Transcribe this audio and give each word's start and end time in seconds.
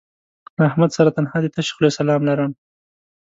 له 0.57 0.63
احمد 0.69 0.89
سره 0.97 1.15
تنها 1.17 1.37
د 1.41 1.47
تشې 1.55 1.71
خولې 1.75 1.89
سلام 1.99 2.21
لرم 2.29 2.51